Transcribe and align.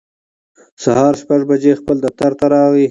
سهار 0.83 1.13
شپږ 1.21 1.41
بجې 1.49 1.71
خپل 1.79 1.97
دفتر 2.05 2.31
راغی 2.53 2.79